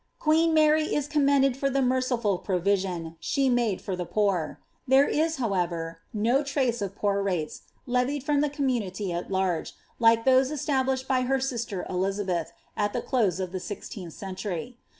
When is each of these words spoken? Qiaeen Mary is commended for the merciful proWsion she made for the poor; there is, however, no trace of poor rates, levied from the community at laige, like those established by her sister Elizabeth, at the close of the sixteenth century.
Qiaeen 0.19 0.51
Mary 0.53 0.95
is 0.95 1.05
commended 1.07 1.55
for 1.55 1.69
the 1.69 1.79
merciful 1.83 2.39
proWsion 2.39 3.17
she 3.19 3.49
made 3.49 3.83
for 3.83 3.95
the 3.95 4.07
poor; 4.07 4.59
there 4.87 5.07
is, 5.07 5.35
however, 5.35 5.99
no 6.11 6.43
trace 6.43 6.81
of 6.81 6.95
poor 6.95 7.21
rates, 7.21 7.61
levied 7.85 8.23
from 8.23 8.41
the 8.41 8.49
community 8.49 9.11
at 9.13 9.29
laige, 9.29 9.73
like 9.99 10.25
those 10.25 10.49
established 10.49 11.07
by 11.07 11.21
her 11.21 11.39
sister 11.39 11.85
Elizabeth, 11.87 12.51
at 12.75 12.93
the 12.93 13.01
close 13.03 13.39
of 13.39 13.51
the 13.51 13.59
sixteenth 13.59 14.13
century. 14.13 14.79